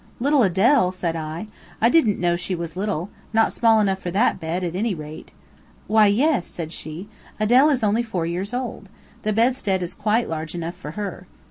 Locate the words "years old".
8.25-8.89